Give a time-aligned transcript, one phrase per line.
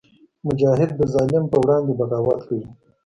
[0.45, 2.65] مجاهد د ظلم پر وړاندې بغاوت کوي.